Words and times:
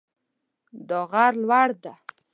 دا 0.89 0.99
غر 1.11 1.33
لوړ 1.43 1.67
ده 1.83 1.93